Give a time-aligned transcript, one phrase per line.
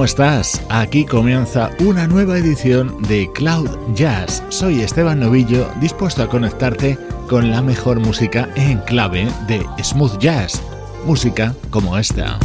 [0.00, 0.62] ¿Cómo estás?
[0.70, 4.42] Aquí comienza una nueva edición de Cloud Jazz.
[4.48, 6.96] Soy Esteban Novillo, dispuesto a conectarte
[7.28, 10.62] con la mejor música en clave de smooth jazz,
[11.04, 12.38] música como esta.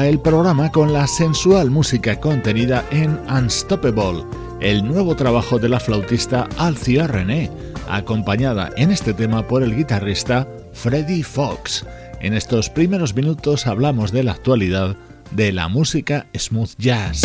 [0.00, 4.24] El programa con la sensual música contenida en Unstoppable,
[4.60, 7.50] el nuevo trabajo de la flautista Alcia René,
[7.90, 11.84] acompañada en este tema por el guitarrista Freddie Fox.
[12.20, 14.96] En estos primeros minutos hablamos de la actualidad
[15.30, 17.22] de la música smooth jazz.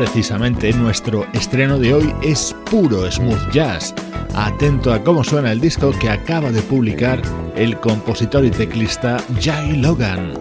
[0.00, 3.94] Precisamente nuestro estreno de hoy es puro smooth jazz.
[4.34, 7.20] Atento a cómo suena el disco que acaba de publicar
[7.54, 10.39] el compositor y teclista Jay Logan.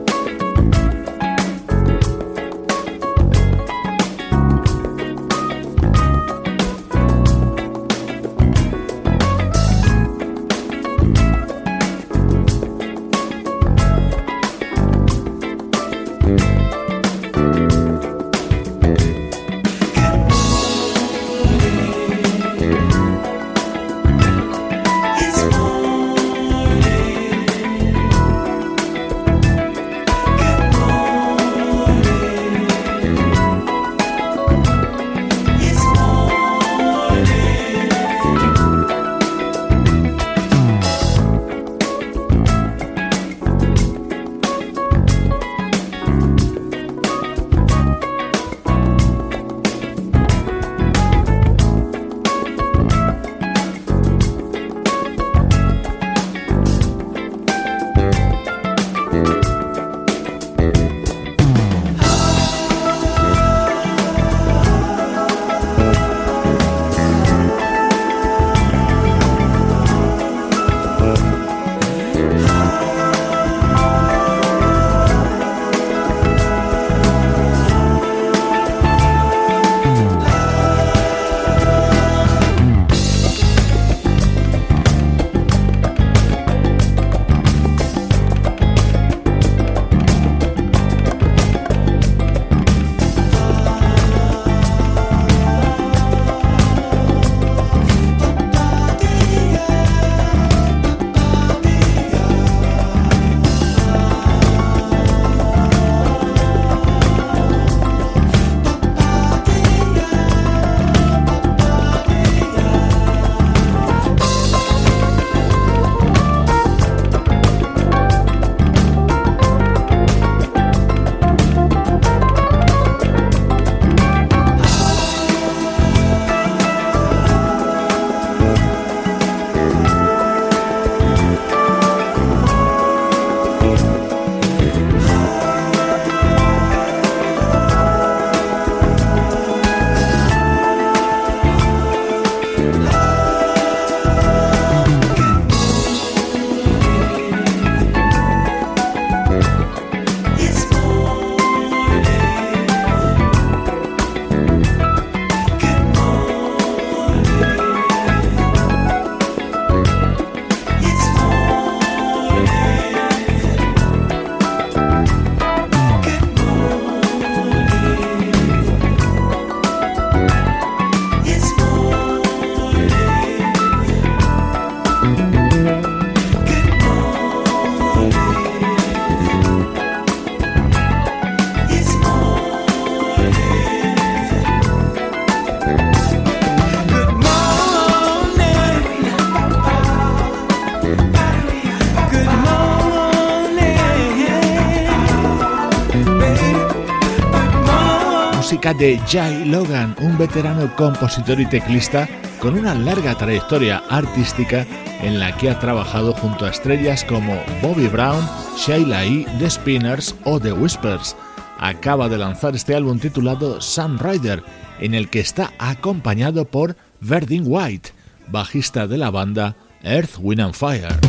[198.59, 202.09] Música de Jay Logan, un veterano compositor y teclista
[202.41, 204.67] con una larga trayectoria artística
[205.01, 208.19] en la que ha trabajado junto a estrellas como Bobby Brown,
[208.57, 211.15] Sheila E., The Spinners o The Whispers.
[211.57, 214.43] Acaba de lanzar este álbum titulado Sun Rider,
[214.81, 217.91] en el que está acompañado por Verdin White,
[218.27, 221.08] bajista de la banda Earth, Wind and Fire.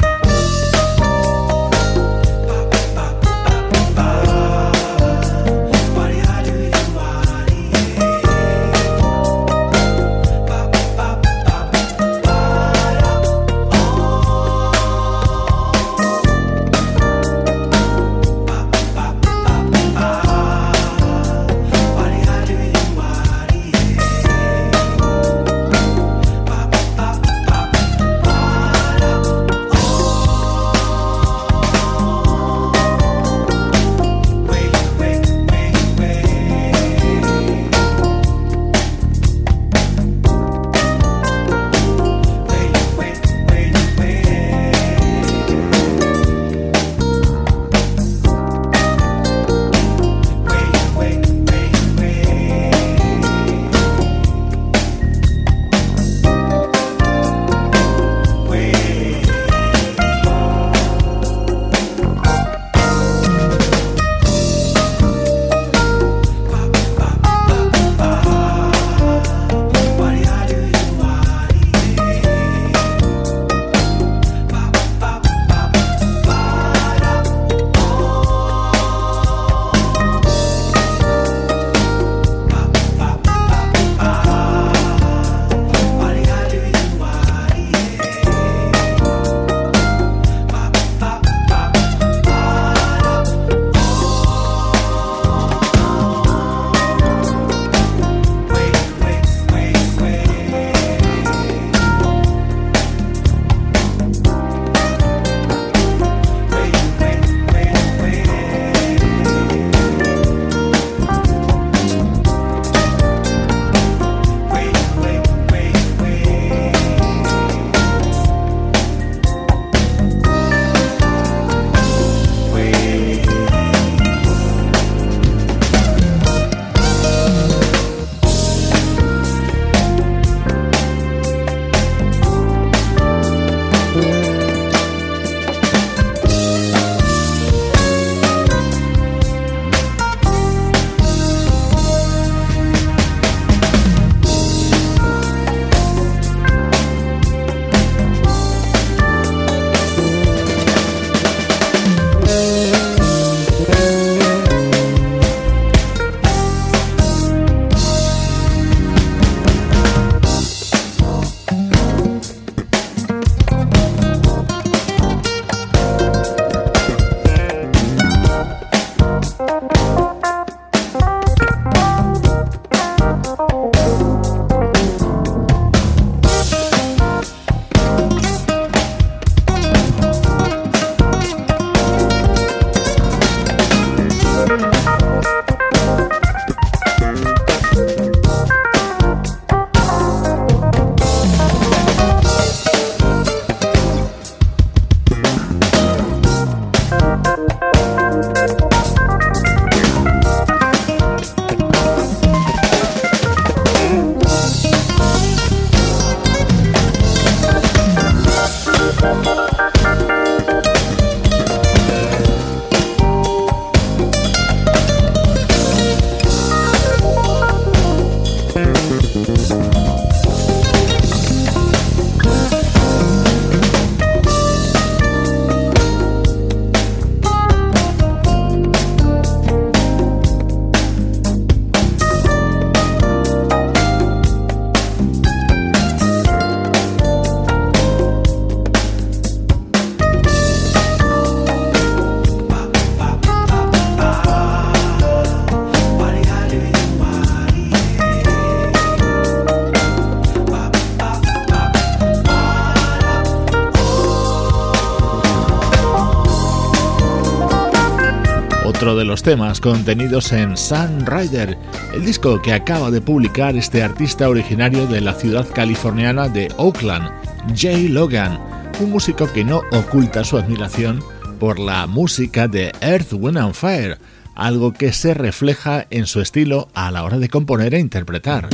[259.11, 261.57] Los temas contenidos en Sun Rider,
[261.93, 267.11] el disco que acaba de publicar este artista originario de la ciudad californiana de Oakland,
[267.53, 268.39] Jay Logan,
[268.79, 271.03] un músico que no oculta su admiración
[271.41, 273.97] por la música de Earth, Wind and Fire,
[274.33, 278.47] algo que se refleja en su estilo a la hora de componer e interpretar.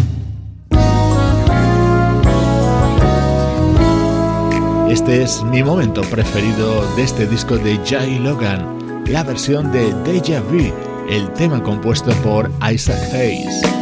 [4.89, 8.76] Este es mi momento preferido de este disco de Jay Logan
[9.09, 10.73] la versión de Deja Vu,
[11.09, 13.76] el tema compuesto por Isaac Hayes.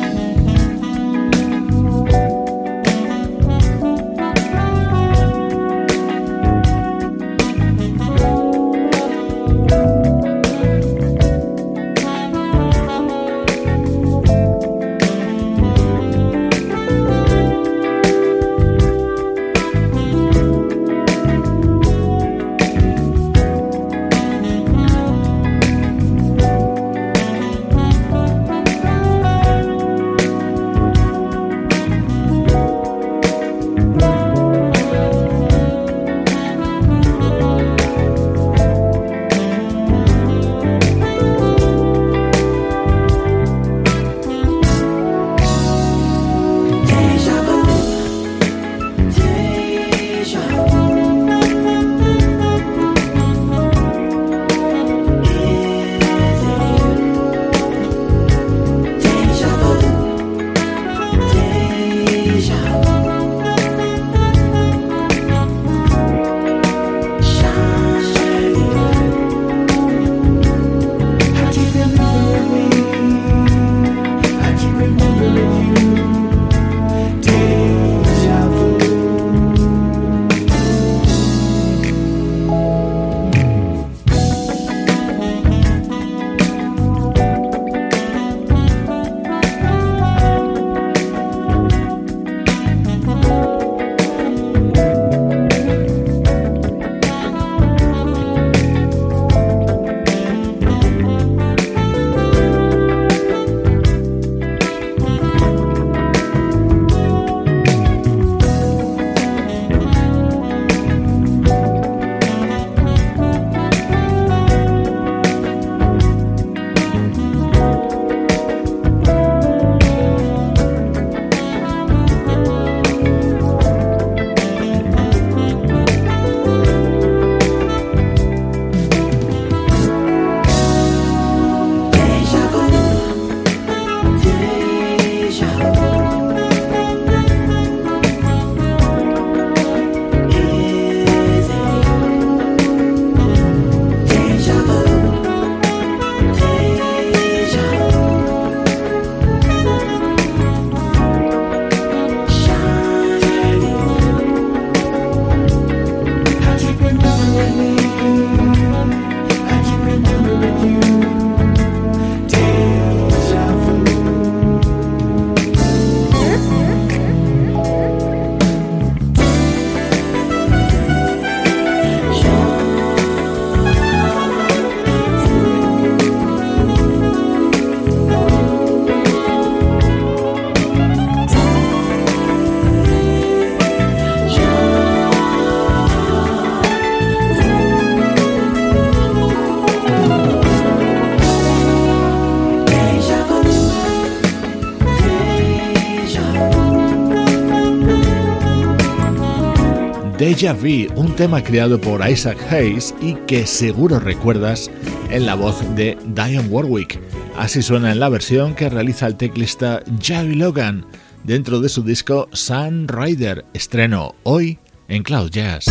[200.35, 204.69] Deja Vu, un tema creado por Isaac Hayes y que seguro recuerdas
[205.09, 206.99] en la voz de Diane Warwick.
[207.37, 210.85] Así suena en la versión que realiza el teclista Javi Logan
[211.23, 215.67] dentro de su disco Sun Rider, estreno hoy en Cloud Jazz.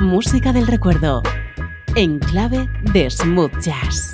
[0.00, 1.24] Música del recuerdo
[1.96, 4.12] en clave de smooth jazz.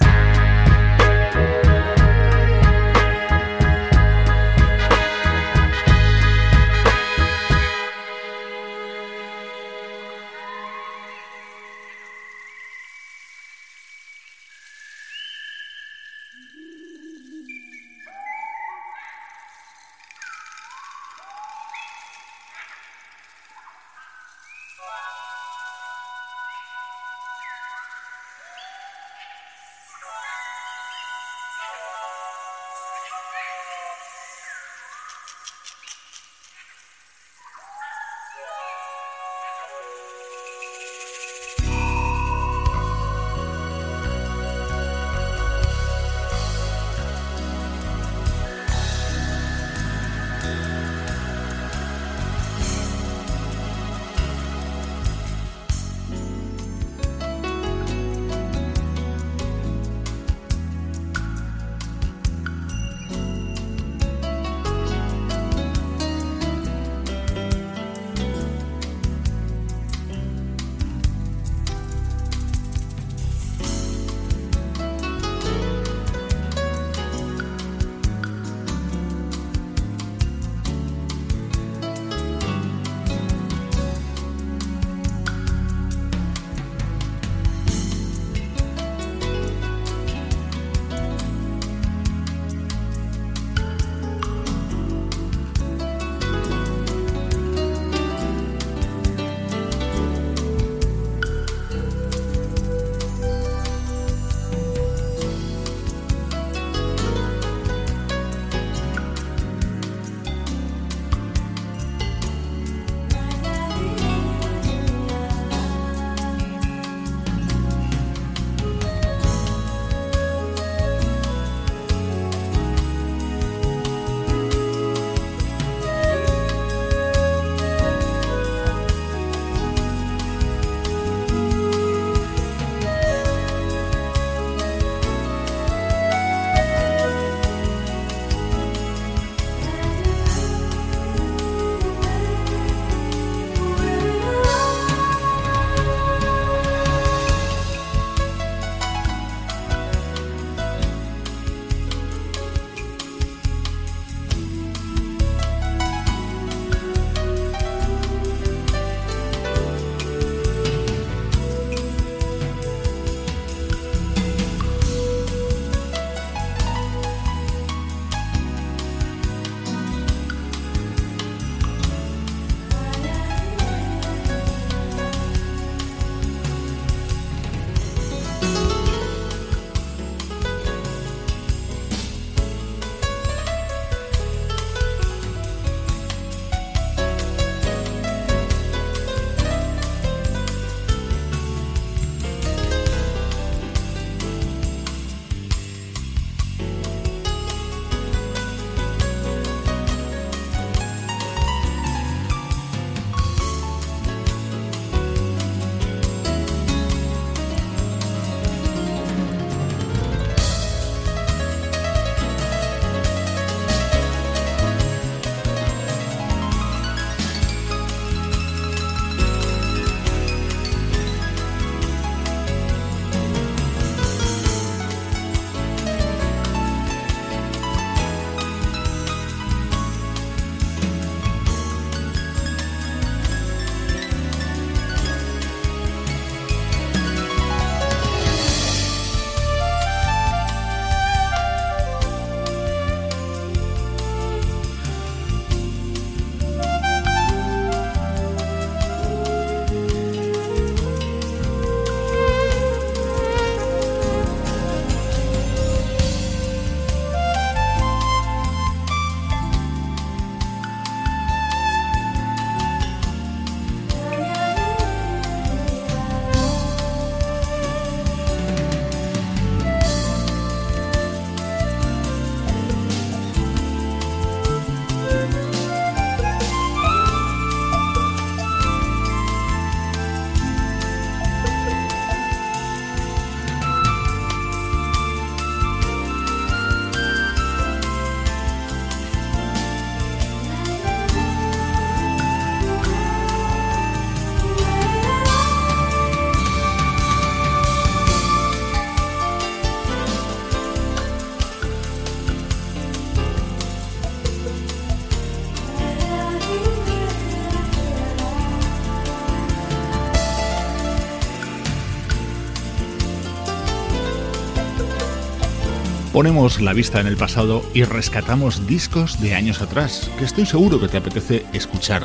[316.19, 320.81] Ponemos la vista en el pasado y rescatamos discos de años atrás, que estoy seguro
[320.81, 322.03] que te apetece escuchar.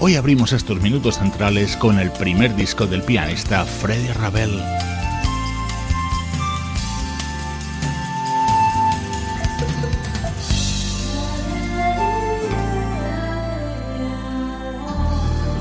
[0.00, 4.60] Hoy abrimos estos minutos centrales con el primer disco del pianista Freddy Ravel.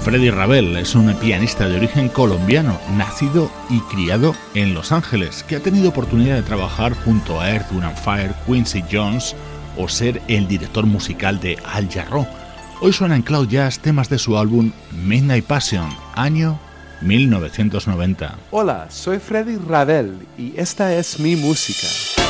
[0.07, 5.57] Freddy Ravel es un pianista de origen colombiano, nacido y criado en Los Ángeles, que
[5.57, 9.35] ha tenido oportunidad de trabajar junto a Earth, Wind Fire, Quincy Jones
[9.75, 12.25] o ser el director musical de Al Jarreau.
[12.79, 16.57] Hoy suena en Cloud Jazz temas de su álbum Midnight Passion, año
[17.01, 18.33] 1990.
[18.51, 22.26] Hola, soy Freddy Ravel y esta es mi música.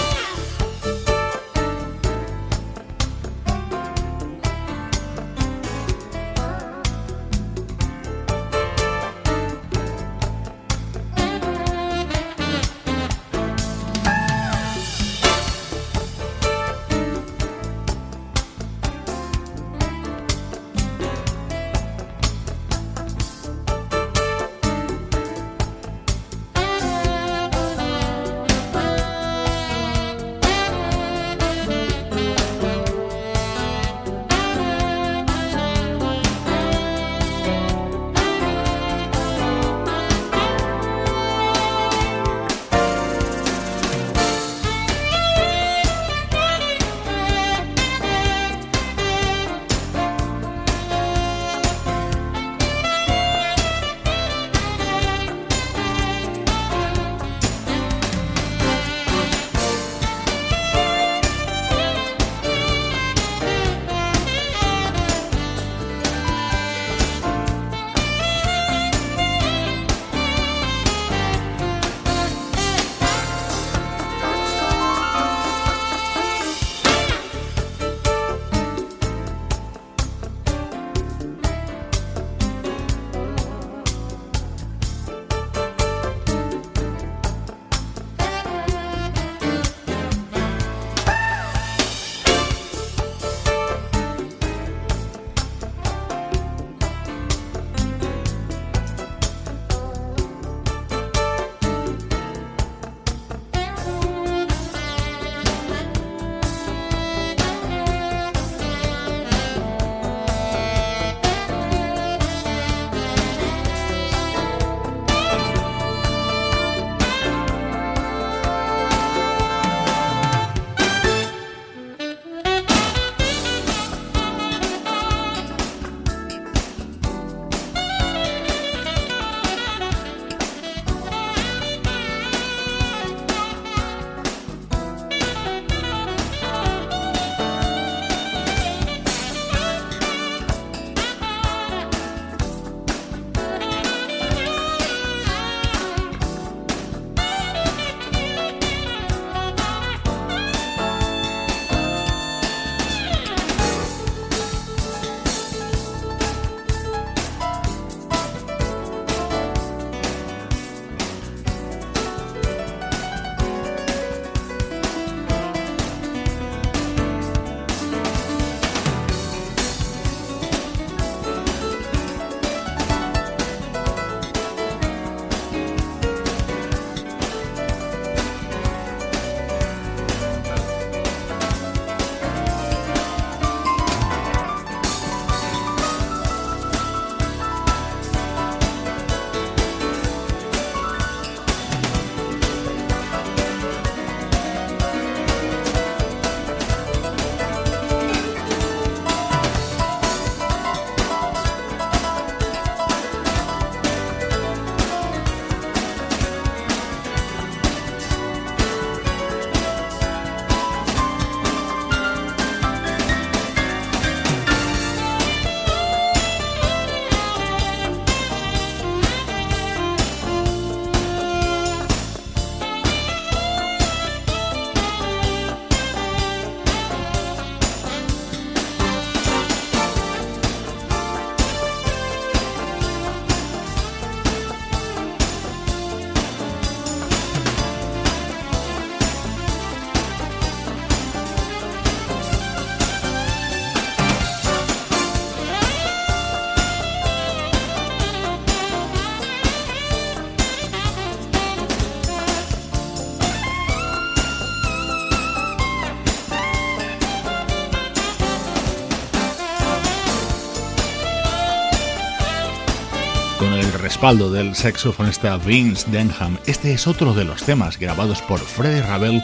[263.98, 266.38] Respaldo del saxofonista Vince Denham.
[266.46, 269.24] Este es otro de los temas grabados por Freddie Ravel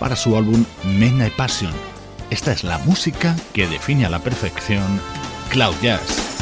[0.00, 1.70] para su álbum Midnight Passion.
[2.30, 4.98] Esta es la música que define a la perfección
[5.50, 6.33] Cloud Jazz.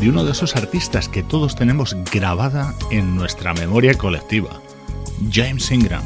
[0.00, 4.62] De uno de esos artistas que todos tenemos grabada en nuestra memoria colectiva,
[5.30, 6.02] James Ingram.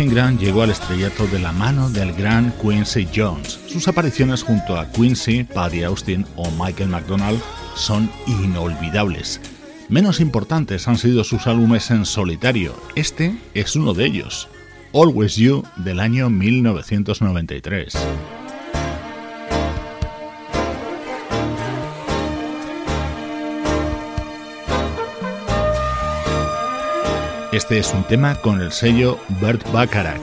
[0.00, 3.58] Ingram llegó al estrellato de la mano del gran Quincy Jones.
[3.66, 7.40] Sus apariciones junto a Quincy, Paddy Austin o Michael McDonald
[7.74, 9.40] son inolvidables.
[9.88, 12.74] Menos importantes han sido sus álbumes en solitario.
[12.94, 14.48] Este es uno de ellos,
[14.92, 18.37] Always You del año 1993.
[27.58, 30.22] Este es un tema con el sello Bert Bacharach,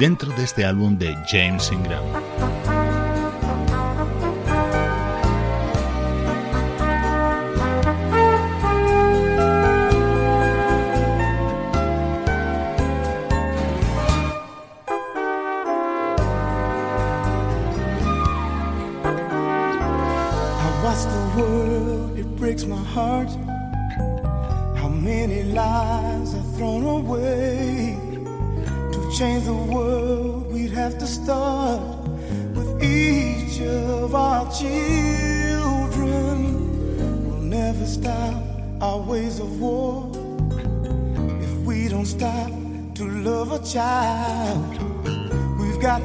[0.00, 2.02] dentro de este álbum de James Ingram.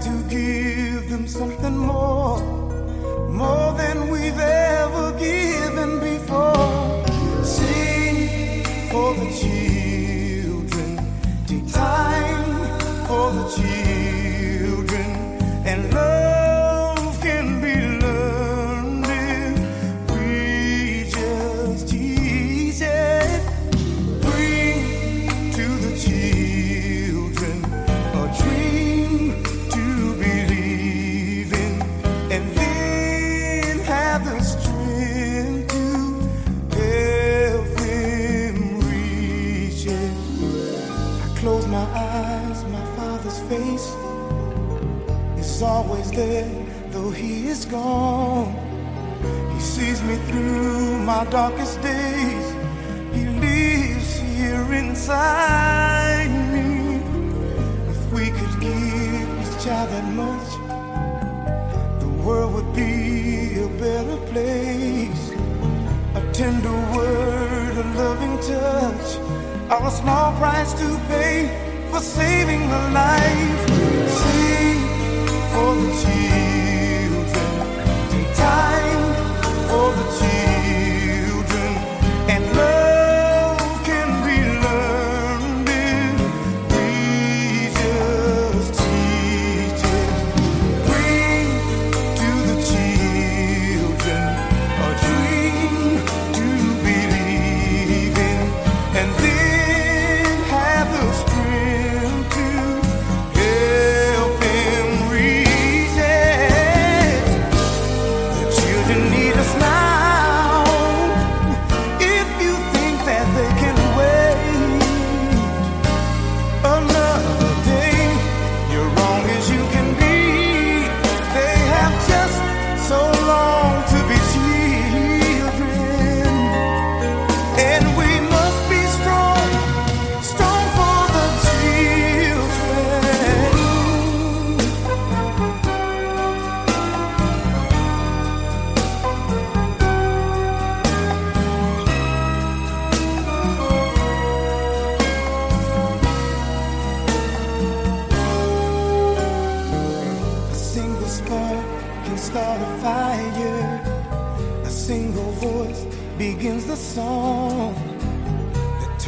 [0.02, 2.11] to give them something more.
[66.42, 69.10] tender word, a loving touch,
[69.70, 71.38] are a small price to pay
[71.92, 73.62] for saving a life.
[74.20, 74.80] Sing
[75.52, 77.48] for the children,
[78.18, 79.04] in time
[79.70, 80.81] for the children.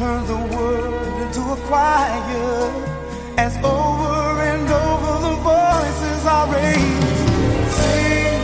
[0.04, 2.70] turn the world into a choir
[3.38, 7.20] as over and over the voices are raised.
[7.78, 8.42] Sing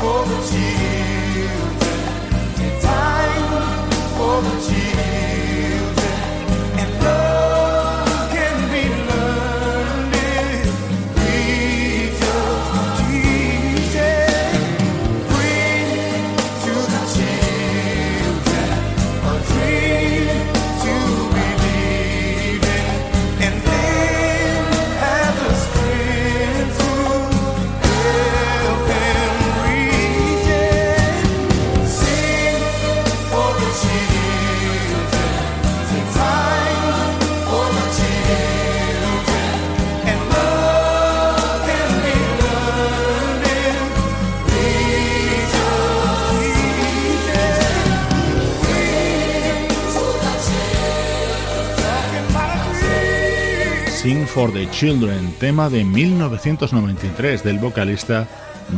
[0.00, 2.00] for the children,
[2.80, 3.44] time
[4.16, 4.73] for the children.
[54.52, 58.26] the Children, tema de 1993 del vocalista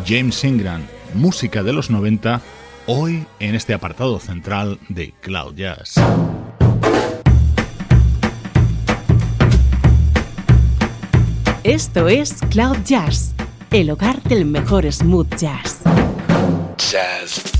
[0.07, 0.83] James Ingram,
[1.15, 2.41] música de los 90,
[2.87, 5.95] hoy en este apartado central de Cloud Jazz.
[11.65, 13.35] Esto es Cloud Jazz,
[13.71, 15.81] el hogar del mejor smooth jazz.
[16.77, 17.56] Jazz.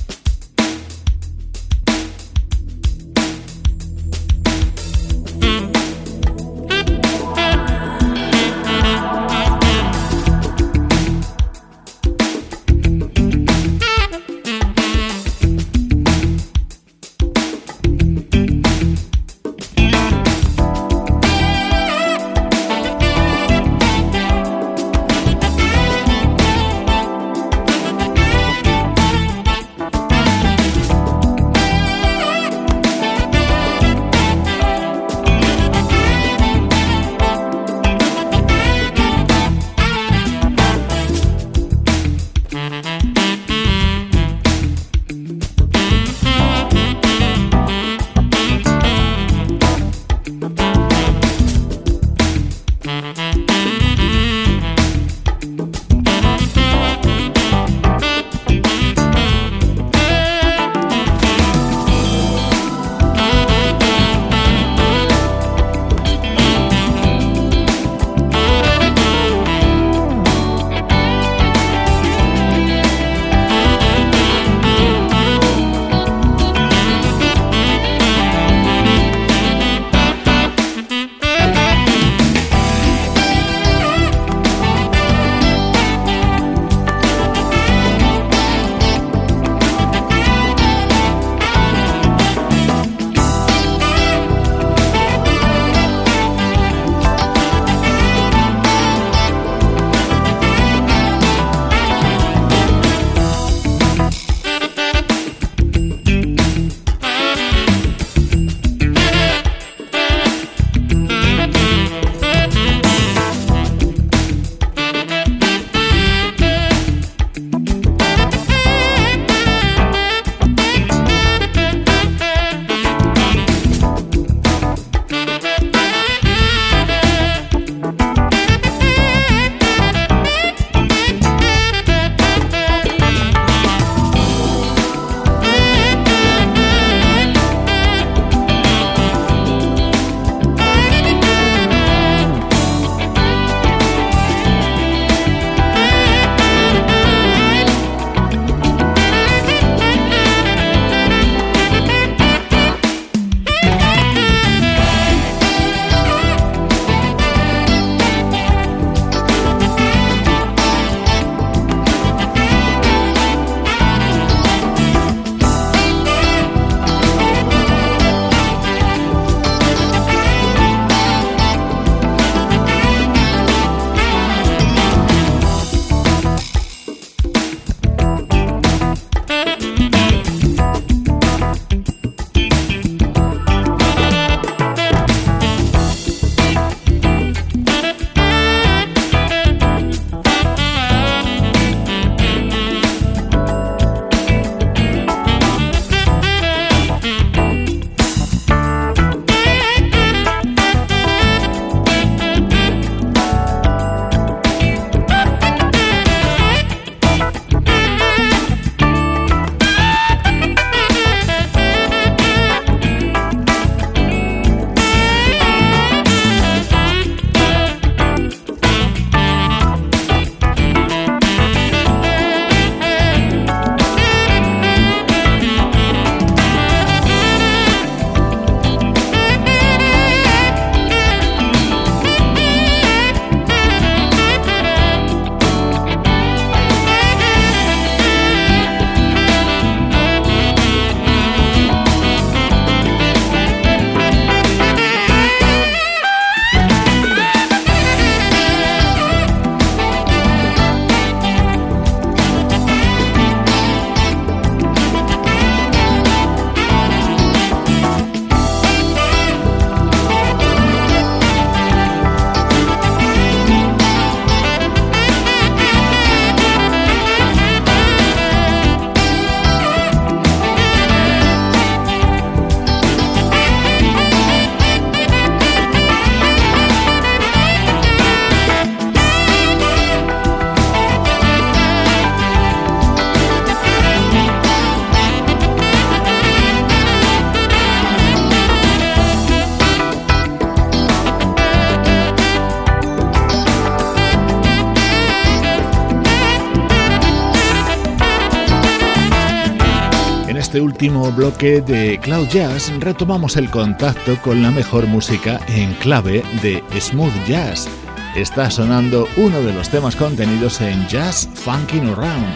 [300.77, 306.63] Último bloque de Cloud Jazz retomamos el contacto con la mejor música en clave de
[306.79, 307.67] smooth jazz.
[308.15, 312.27] Está sonando uno de los temas contenidos en Jazz Funkin' Around,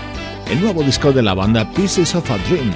[0.51, 2.72] el nuevo disco de la banda Pieces of a Dream,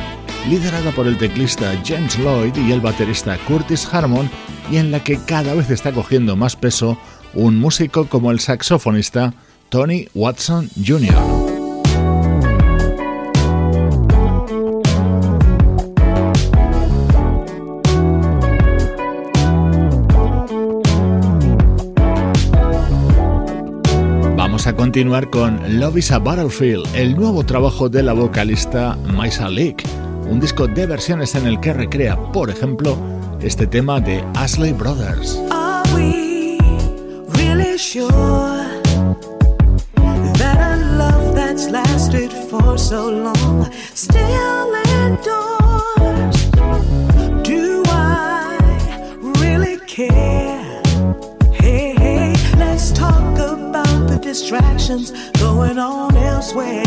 [0.51, 4.29] liderada por el teclista James Lloyd y el baterista Curtis Harmon,
[4.71, 6.99] y en la que cada vez está cogiendo más peso
[7.33, 9.33] un músico como el saxofonista
[9.71, 11.34] Tony Watson Jr.
[24.95, 29.83] continuar con Love is a Battlefield, el nuevo trabajo de la vocalista Maisa Leak,
[30.31, 32.97] un disco de versiones en el que recrea, por ejemplo,
[33.41, 35.37] este tema de Ashley Brothers.
[35.51, 36.59] Are we
[37.37, 38.07] really sure
[40.39, 44.45] that a love that's lasted for so long still?
[55.41, 56.84] Going on elsewhere.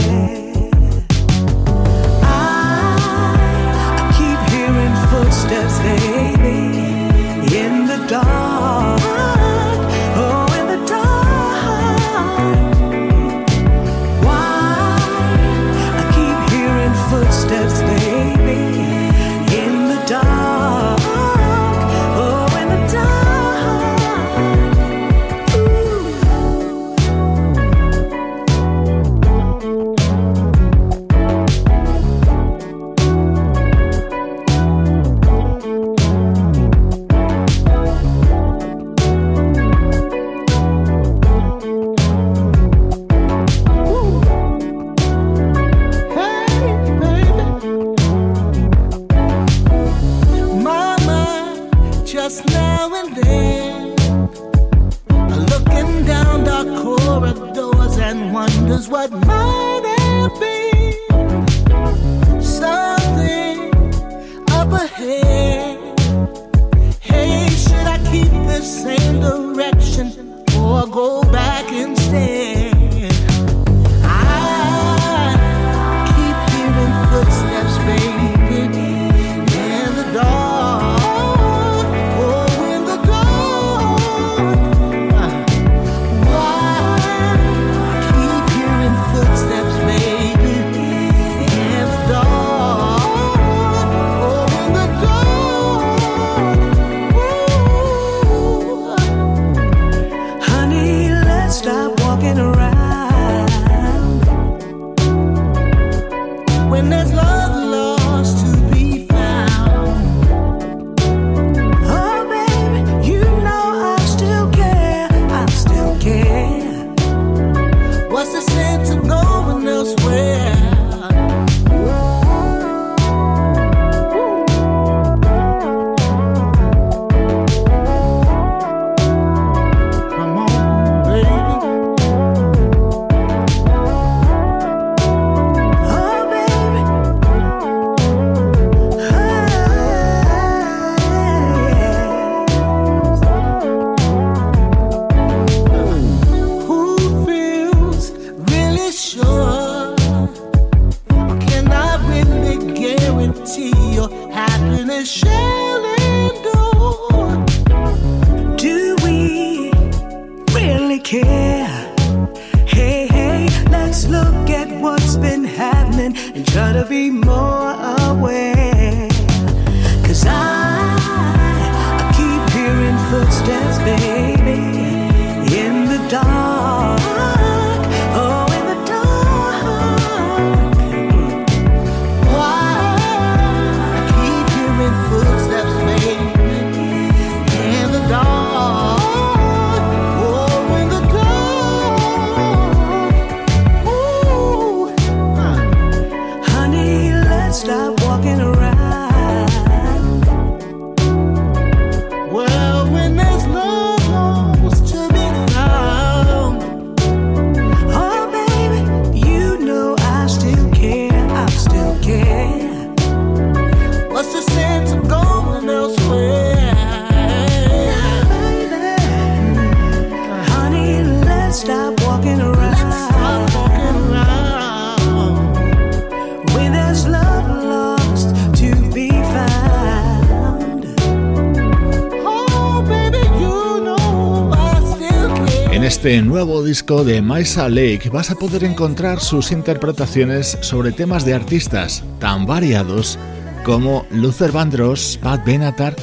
[236.38, 242.04] Nuevo disco de Maisa Lake vas a poder encontrar sus interpretaciones sobre temas de artistas
[242.20, 243.18] tan variados
[243.66, 245.96] como Luther Vandross, Pat Benatar,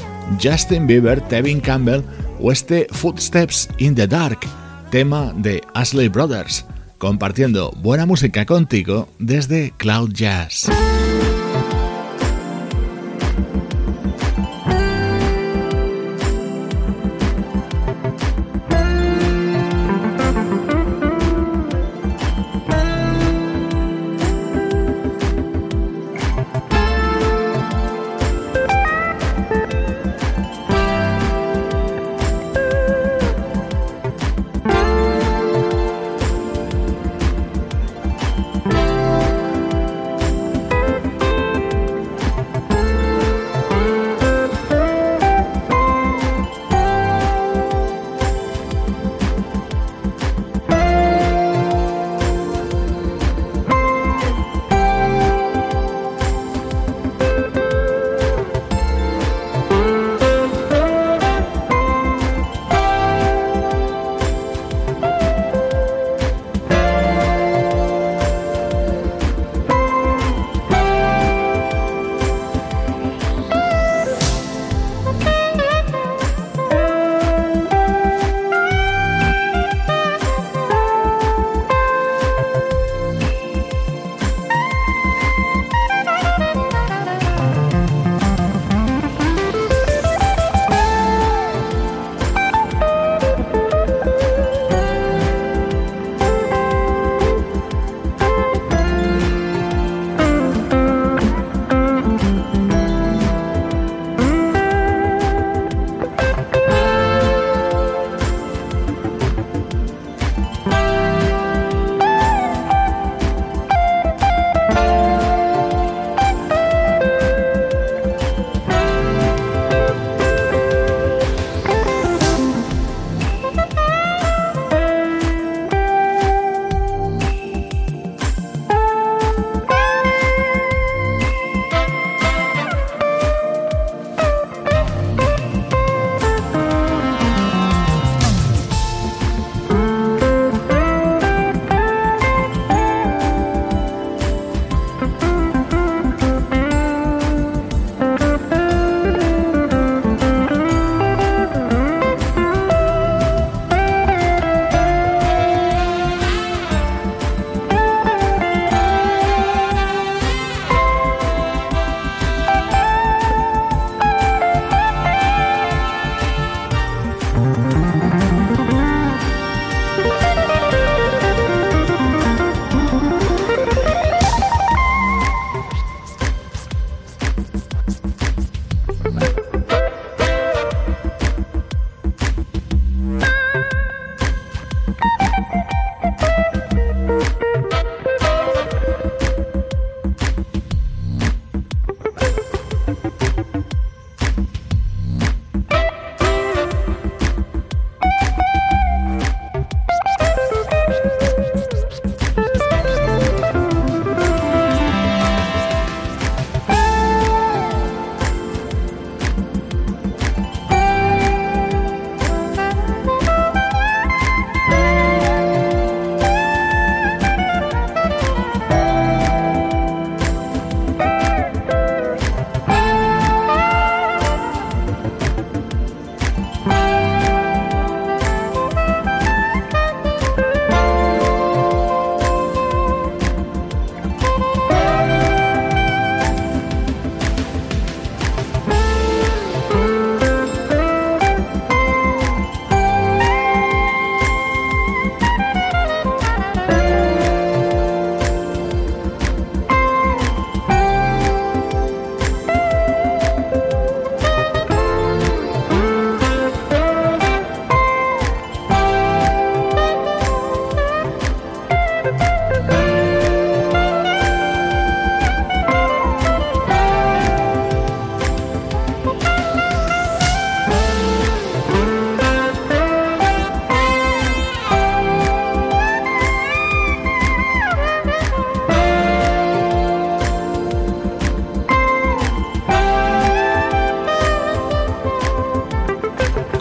[0.43, 2.03] Justin Bieber, Tevin Campbell
[2.41, 4.41] o este Footsteps in the Dark,
[4.91, 6.65] tema de Ashley Brothers,
[6.99, 10.69] compartiendo buena música contigo desde Cloud Jazz.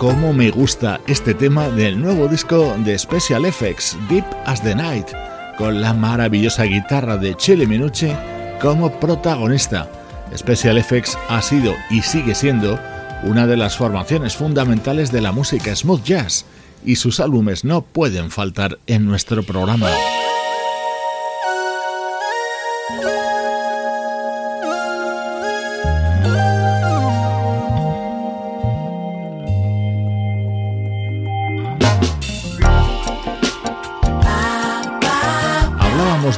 [0.04, 5.08] Cómo me gusta este tema del nuevo disco de Special Effects, Deep as the Night,
[5.58, 8.14] con la maravillosa guitarra de Chile Minuche
[8.62, 9.90] como protagonista.
[10.36, 12.78] Special Effects ha sido y sigue siendo
[13.24, 16.44] una de las formaciones fundamentales de la música smooth jazz
[16.84, 19.88] y sus álbumes no pueden faltar en nuestro programa.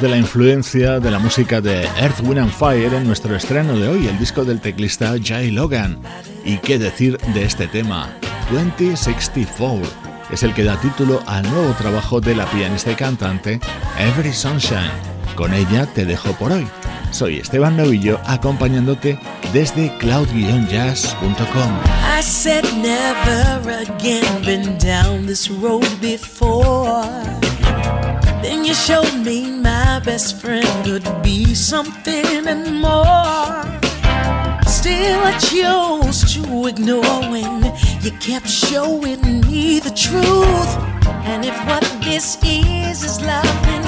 [0.06, 3.88] De la influencia de la música de Earth, Wind and Fire en nuestro estreno de
[3.88, 5.98] hoy, el disco del teclista Jay Logan.
[6.44, 8.16] ¿Y qué decir de este tema?
[8.52, 9.82] 2064
[10.30, 13.60] es el que da título al nuevo trabajo de la pianista y cantante
[13.98, 14.92] Every Sunshine.
[15.36, 16.68] Con ella te dejo por hoy.
[17.10, 19.18] Soy Esteban Novillo acompañándote
[19.54, 21.80] desde cloud-jazz.com.
[28.46, 33.64] Then you showed me my best friend could be something and more.
[34.68, 37.74] Still, I chose to ignore when
[38.04, 40.72] you kept showing me the truth.
[41.26, 43.85] And if what this is is loving,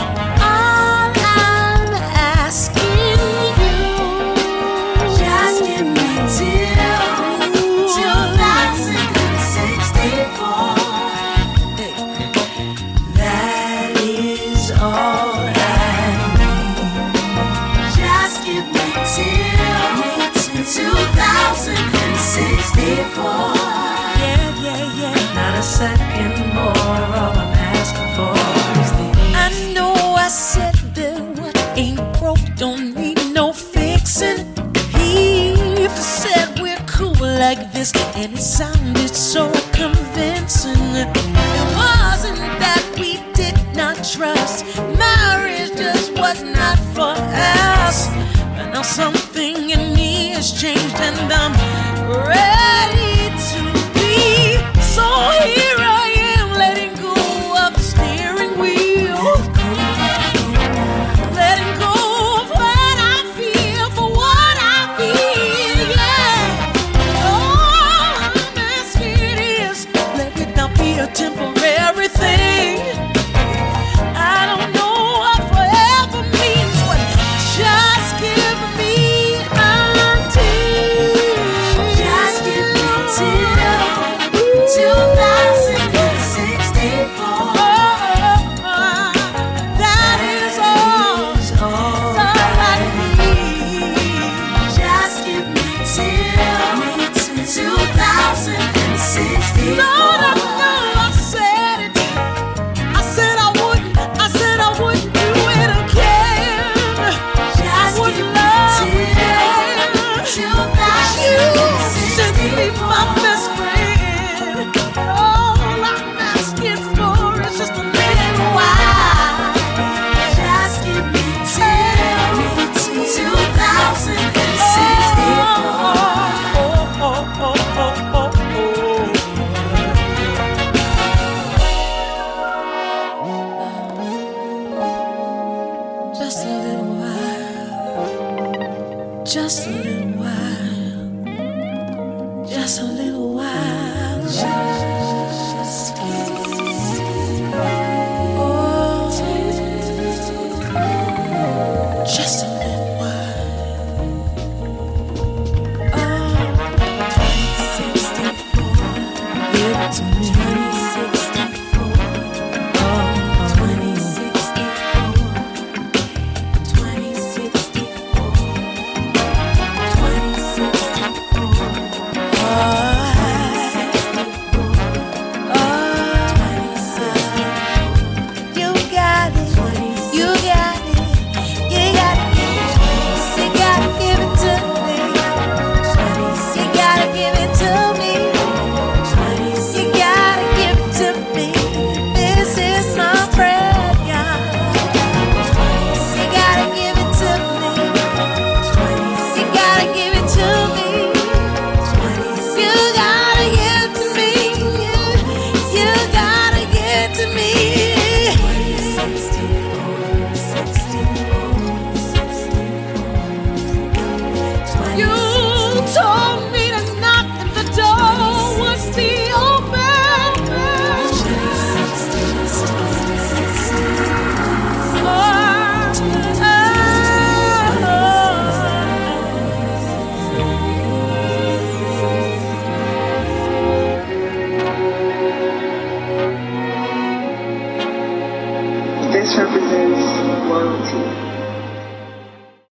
[139.37, 139.96] just.